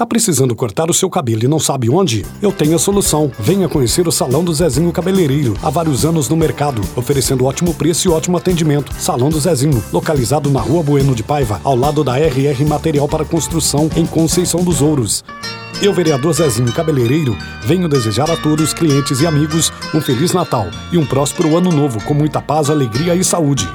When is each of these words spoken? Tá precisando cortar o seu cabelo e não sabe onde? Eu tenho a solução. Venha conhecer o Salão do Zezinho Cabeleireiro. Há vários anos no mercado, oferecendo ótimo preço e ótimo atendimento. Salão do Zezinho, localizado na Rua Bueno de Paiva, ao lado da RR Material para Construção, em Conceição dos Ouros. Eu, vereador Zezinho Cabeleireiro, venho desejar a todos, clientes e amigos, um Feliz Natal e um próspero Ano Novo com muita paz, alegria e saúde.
Tá 0.00 0.06
precisando 0.06 0.56
cortar 0.56 0.88
o 0.88 0.94
seu 0.94 1.10
cabelo 1.10 1.44
e 1.44 1.46
não 1.46 1.58
sabe 1.58 1.90
onde? 1.90 2.24
Eu 2.40 2.50
tenho 2.50 2.74
a 2.74 2.78
solução. 2.78 3.30
Venha 3.38 3.68
conhecer 3.68 4.08
o 4.08 4.10
Salão 4.10 4.42
do 4.42 4.54
Zezinho 4.54 4.90
Cabeleireiro. 4.90 5.58
Há 5.62 5.68
vários 5.68 6.06
anos 6.06 6.26
no 6.26 6.38
mercado, 6.38 6.80
oferecendo 6.96 7.44
ótimo 7.44 7.74
preço 7.74 8.08
e 8.08 8.10
ótimo 8.10 8.38
atendimento. 8.38 8.94
Salão 8.94 9.28
do 9.28 9.38
Zezinho, 9.38 9.84
localizado 9.92 10.48
na 10.48 10.58
Rua 10.58 10.82
Bueno 10.82 11.14
de 11.14 11.22
Paiva, 11.22 11.60
ao 11.62 11.76
lado 11.76 12.02
da 12.02 12.18
RR 12.18 12.64
Material 12.66 13.06
para 13.06 13.26
Construção, 13.26 13.90
em 13.94 14.06
Conceição 14.06 14.64
dos 14.64 14.80
Ouros. 14.80 15.22
Eu, 15.82 15.92
vereador 15.92 16.32
Zezinho 16.32 16.72
Cabeleireiro, 16.72 17.36
venho 17.62 17.86
desejar 17.86 18.30
a 18.30 18.38
todos, 18.38 18.72
clientes 18.72 19.20
e 19.20 19.26
amigos, 19.26 19.70
um 19.94 20.00
Feliz 20.00 20.32
Natal 20.32 20.66
e 20.90 20.96
um 20.96 21.04
próspero 21.04 21.54
Ano 21.58 21.70
Novo 21.70 22.02
com 22.04 22.14
muita 22.14 22.40
paz, 22.40 22.70
alegria 22.70 23.14
e 23.14 23.22
saúde. 23.22 23.68